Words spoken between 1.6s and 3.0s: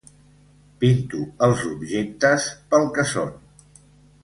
objectes pel